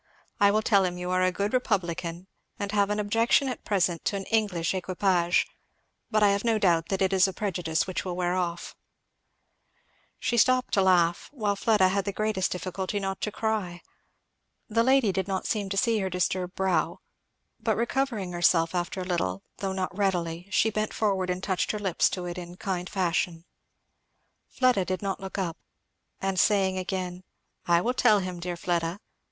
[0.39, 2.25] I will tell him you are a good republican,
[2.57, 5.45] and have an objection at present to an English equipage,
[6.09, 8.75] but I have no doubt that it is a prejudice which will wear off."
[10.17, 13.83] She stopped to laugh, while Fleda had the greatest difficulty not to cry.
[14.67, 16.97] The lady did not seem to see her disturbed brow;
[17.59, 21.77] but recovering herself after a little, though not readily, she bent forward and touched her
[21.79, 23.45] lips to it in kind fashion.
[24.49, 25.57] Fleda did not look up;
[26.19, 27.23] and saying again,
[27.67, 28.99] "I will tell him, dear Fleda!"